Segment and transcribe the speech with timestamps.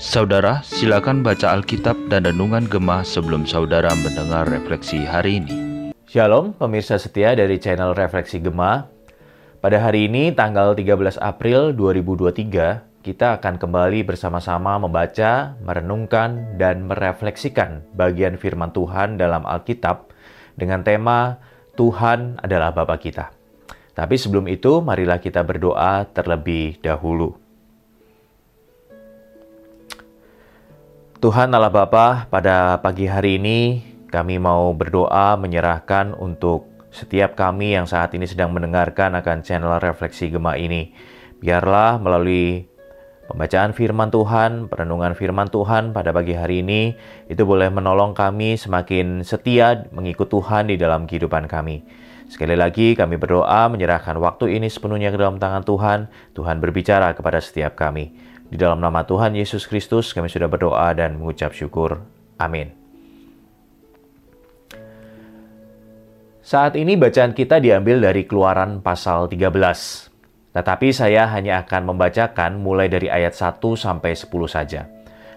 [0.00, 5.52] Saudara, silakan baca Alkitab dan Renungan Gemah sebelum saudara mendengar refleksi hari ini.
[6.08, 8.88] Shalom, pemirsa setia dari channel Refleksi Gemah.
[9.60, 17.84] Pada hari ini, tanggal 13 April 2023, kita akan kembali bersama-sama membaca, merenungkan, dan merefleksikan
[17.92, 20.08] bagian firman Tuhan dalam Alkitab
[20.56, 21.36] dengan tema
[21.76, 23.39] Tuhan adalah Bapa kita.
[24.00, 27.36] Tapi sebelum itu, marilah kita berdoa terlebih dahulu.
[31.20, 37.84] Tuhan Allah Bapa, pada pagi hari ini kami mau berdoa menyerahkan untuk setiap kami yang
[37.84, 40.96] saat ini sedang mendengarkan akan channel Refleksi Gema ini.
[41.36, 42.72] Biarlah melalui
[43.28, 46.96] pembacaan firman Tuhan, perenungan firman Tuhan pada pagi hari ini,
[47.28, 52.08] itu boleh menolong kami semakin setia mengikut Tuhan di dalam kehidupan kami.
[52.30, 56.06] Sekali lagi kami berdoa menyerahkan waktu ini sepenuhnya ke dalam tangan Tuhan.
[56.30, 58.14] Tuhan berbicara kepada setiap kami.
[58.46, 62.06] Di dalam nama Tuhan Yesus Kristus kami sudah berdoa dan mengucap syukur.
[62.38, 62.70] Amin.
[66.38, 70.54] Saat ini bacaan kita diambil dari Keluaran pasal 13.
[70.54, 74.86] Tetapi saya hanya akan membacakan mulai dari ayat 1 sampai 10 saja.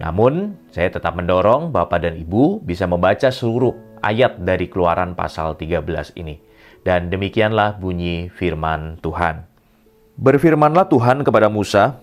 [0.00, 6.12] Namun, saya tetap mendorong Bapak dan Ibu bisa membaca seluruh ayat dari Keluaran pasal 13
[6.20, 6.36] ini.
[6.84, 9.48] Dan demikianlah bunyi firman Tuhan.
[10.20, 11.96] Berfirmanlah Tuhan kepada Musa,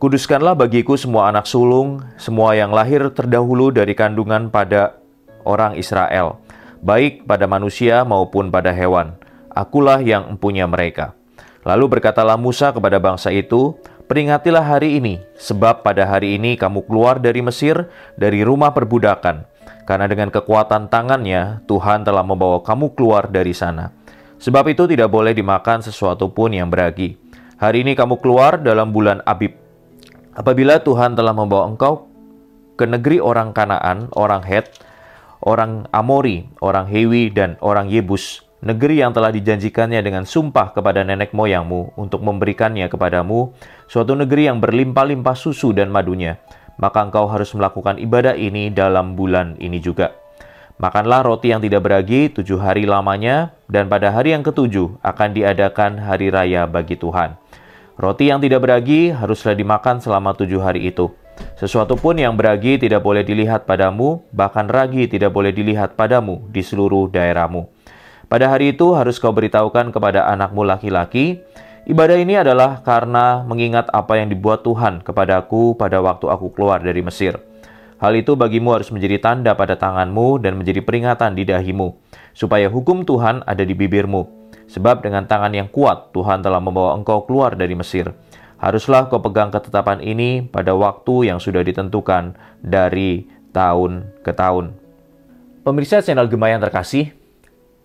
[0.00, 4.96] Kuduskanlah bagiku semua anak sulung, semua yang lahir terdahulu dari kandungan pada
[5.44, 6.40] orang Israel,
[6.80, 9.12] baik pada manusia maupun pada hewan.
[9.52, 11.12] Akulah yang empunya mereka.
[11.68, 13.76] Lalu berkatalah Musa kepada bangsa itu,
[14.10, 17.86] Peringatilah hari ini, sebab pada hari ini kamu keluar dari Mesir,
[18.18, 19.46] dari rumah perbudakan.
[19.90, 23.90] Karena dengan kekuatan tangannya, Tuhan telah membawa kamu keluar dari sana.
[24.38, 27.18] Sebab itu tidak boleh dimakan sesuatu pun yang beragi.
[27.58, 29.58] Hari ini kamu keluar dalam bulan Abib,
[30.30, 32.06] Apabila Tuhan telah membawa engkau
[32.78, 34.70] ke negeri orang Kanaan, orang Het,
[35.42, 41.34] orang Amori, orang Hewi, dan orang Yebus, negeri yang telah dijanjikannya dengan sumpah kepada nenek
[41.34, 43.52] moyangmu untuk memberikannya kepadamu,
[43.90, 46.38] suatu negeri yang berlimpah-limpah susu dan madunya,
[46.80, 50.16] maka engkau harus melakukan ibadah ini dalam bulan ini juga.
[50.80, 56.00] Makanlah roti yang tidak beragi tujuh hari lamanya, dan pada hari yang ketujuh akan diadakan
[56.00, 57.36] hari raya bagi Tuhan.
[58.00, 61.12] Roti yang tidak beragi haruslah dimakan selama tujuh hari itu.
[61.60, 66.64] Sesuatu pun yang beragi tidak boleh dilihat padamu, bahkan ragi tidak boleh dilihat padamu di
[66.64, 67.68] seluruh daerahmu.
[68.32, 71.44] Pada hari itu harus kau beritahukan kepada anakmu laki-laki,
[71.86, 77.00] ibadah ini adalah karena mengingat apa yang dibuat Tuhan kepadaku pada waktu aku keluar dari
[77.00, 77.38] Mesir.
[78.00, 82.00] Hal itu bagimu harus menjadi tanda pada tanganmu dan menjadi peringatan di dahimu,
[82.32, 87.26] supaya hukum Tuhan ada di bibirmu Sebab dengan tangan yang kuat Tuhan telah membawa engkau
[87.26, 88.14] keluar dari Mesir.
[88.62, 94.78] Haruslah kau pegang ketetapan ini pada waktu yang sudah ditentukan dari tahun ke tahun.
[95.66, 97.10] Pemirsa channel Gema yang terkasih,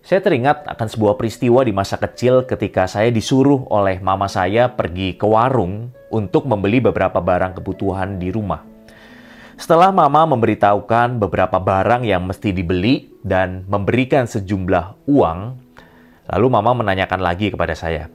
[0.06, 5.18] saya teringat akan sebuah peristiwa di masa kecil ketika saya disuruh oleh mama saya pergi
[5.18, 8.62] ke warung untuk membeli beberapa barang kebutuhan di rumah.
[9.58, 15.66] Setelah mama memberitahukan beberapa barang yang mesti dibeli dan memberikan sejumlah uang,
[16.26, 18.10] Lalu mama menanyakan lagi kepada saya,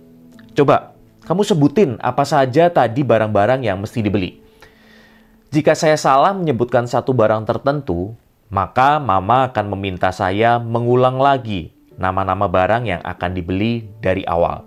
[0.51, 0.91] Coba,
[1.23, 4.43] kamu sebutin apa saja tadi barang-barang yang mesti dibeli.
[5.51, 8.11] Jika saya salah menyebutkan satu barang tertentu,
[8.51, 14.65] maka mama akan meminta saya mengulang lagi nama-nama barang yang akan dibeli dari awal.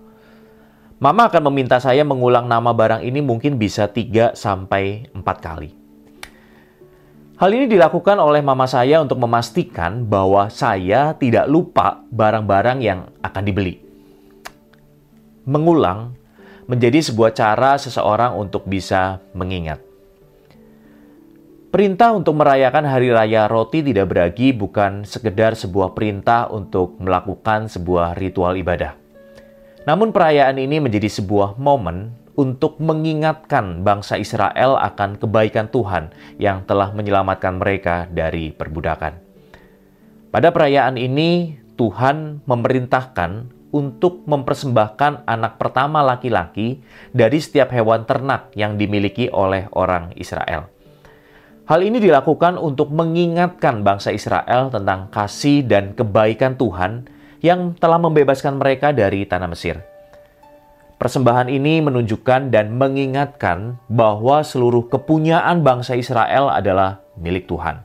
[1.03, 5.71] Mama akan meminta saya mengulang nama barang ini mungkin bisa 3 sampai 4 kali.
[7.35, 13.43] Hal ini dilakukan oleh mama saya untuk memastikan bahwa saya tidak lupa barang-barang yang akan
[13.43, 13.83] dibeli.
[15.43, 16.15] Mengulang
[16.71, 19.94] menjadi sebuah cara seseorang untuk bisa mengingat.
[21.75, 28.15] Perintah untuk merayakan hari raya roti tidak beragi bukan sekedar sebuah perintah untuk melakukan sebuah
[28.15, 28.95] ritual ibadah.
[29.83, 36.95] Namun perayaan ini menjadi sebuah momen untuk mengingatkan bangsa Israel akan kebaikan Tuhan yang telah
[36.95, 39.19] menyelamatkan mereka dari perbudakan.
[40.31, 48.79] Pada perayaan ini, Tuhan memerintahkan untuk mempersembahkan anak pertama laki-laki dari setiap hewan ternak yang
[48.79, 50.74] dimiliki oleh orang Israel.
[51.65, 57.09] Hal ini dilakukan untuk mengingatkan bangsa Israel tentang kasih dan kebaikan Tuhan
[57.41, 59.81] yang telah membebaskan mereka dari tanah Mesir.
[61.01, 67.81] Persembahan ini menunjukkan dan mengingatkan bahwa seluruh kepunyaan bangsa Israel adalah milik Tuhan.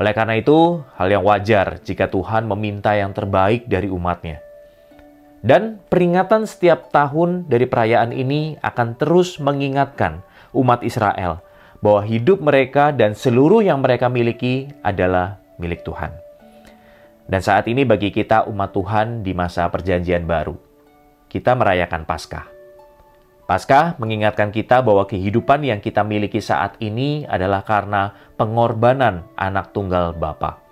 [0.00, 4.40] Oleh karena itu, hal yang wajar jika Tuhan meminta yang terbaik dari umatnya.
[5.44, 10.24] Dan peringatan setiap tahun dari perayaan ini akan terus mengingatkan
[10.56, 11.51] umat Israel
[11.82, 16.14] bahwa hidup mereka dan seluruh yang mereka miliki adalah milik Tuhan.
[17.26, 20.54] Dan saat ini bagi kita umat Tuhan di masa perjanjian baru,
[21.26, 22.46] kita merayakan Paskah.
[23.50, 30.14] Paskah mengingatkan kita bahwa kehidupan yang kita miliki saat ini adalah karena pengorbanan anak tunggal
[30.14, 30.62] Bapa.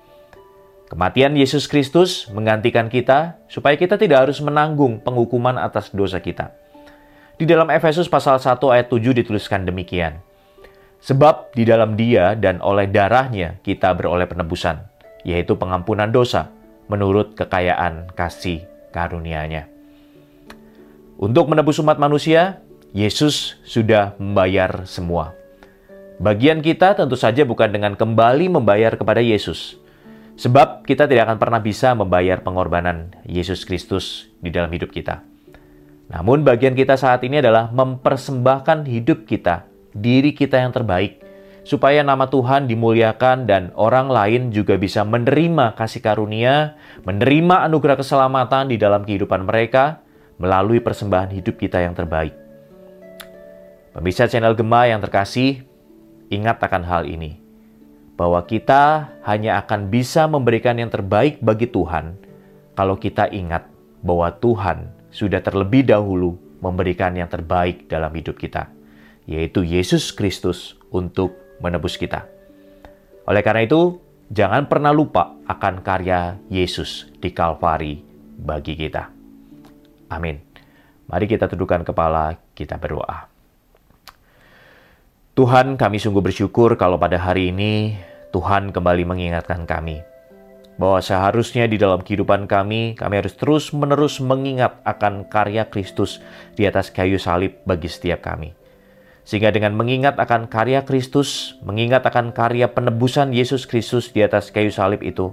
[0.91, 6.51] Kematian Yesus Kristus menggantikan kita supaya kita tidak harus menanggung penghukuman atas dosa kita.
[7.39, 10.30] Di dalam Efesus pasal 1 ayat 7 dituliskan demikian.
[11.01, 14.85] Sebab di dalam dia dan oleh darahnya kita beroleh penebusan,
[15.25, 16.53] yaitu pengampunan dosa,
[16.93, 19.69] menurut kekayaan kasih karunia-Nya.
[21.21, 22.61] Untuk menebus umat manusia,
[22.93, 25.33] Yesus sudah membayar semua.
[26.21, 29.81] Bagian kita tentu saja bukan dengan kembali membayar kepada Yesus,
[30.41, 35.21] Sebab kita tidak akan pernah bisa membayar pengorbanan Yesus Kristus di dalam hidup kita.
[36.09, 41.23] Namun bagian kita saat ini adalah mempersembahkan hidup kita, diri kita yang terbaik,
[41.63, 48.73] supaya nama Tuhan dimuliakan dan orang lain juga bisa menerima kasih karunia, menerima anugerah keselamatan
[48.73, 50.03] di dalam kehidupan mereka
[50.41, 52.33] melalui persembahan hidup kita yang terbaik.
[53.93, 55.67] Pemirsa channel Gema yang terkasih,
[56.31, 57.43] ingat akan hal ini
[58.15, 62.21] bahwa kita hanya akan bisa memberikan yang terbaik bagi Tuhan
[62.77, 63.65] kalau kita ingat
[64.05, 68.69] bahwa Tuhan sudah terlebih dahulu memberikan yang terbaik dalam hidup kita,
[69.25, 72.25] yaitu Yesus Kristus untuk menebus kita.
[73.29, 74.01] Oleh karena itu,
[74.33, 78.01] jangan pernah lupa akan karya Yesus di Kalvari
[78.41, 79.13] bagi kita.
[80.11, 80.41] Amin.
[81.11, 83.27] Mari kita tundukkan kepala, kita berdoa.
[85.35, 87.97] Tuhan, kami sungguh bersyukur kalau pada hari ini
[88.31, 90.03] Tuhan kembali mengingatkan kami
[90.81, 96.25] bahwa seharusnya di dalam kehidupan kami, kami harus terus-menerus mengingat akan karya Kristus
[96.57, 98.60] di atas kayu salib bagi setiap kami.
[99.31, 104.75] Sehingga dengan mengingat akan karya Kristus, mengingat akan karya penebusan Yesus Kristus di atas kayu
[104.75, 105.31] salib itu,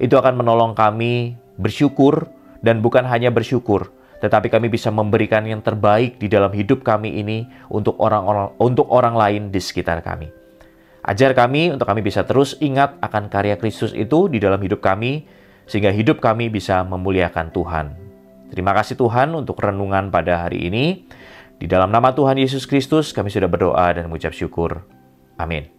[0.00, 2.32] itu akan menolong kami bersyukur
[2.64, 3.92] dan bukan hanya bersyukur,
[4.24, 9.12] tetapi kami bisa memberikan yang terbaik di dalam hidup kami ini untuk orang-orang untuk orang
[9.12, 10.32] lain di sekitar kami.
[11.04, 15.28] Ajar kami untuk kami bisa terus ingat akan karya Kristus itu di dalam hidup kami,
[15.68, 17.92] sehingga hidup kami bisa memuliakan Tuhan.
[18.48, 21.04] Terima kasih Tuhan untuk renungan pada hari ini.
[21.58, 24.86] Di dalam nama Tuhan Yesus Kristus, kami sudah berdoa dan mengucap syukur.
[25.42, 25.77] Amin.